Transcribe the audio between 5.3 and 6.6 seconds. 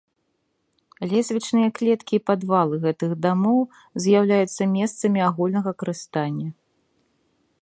агульнага карыстання.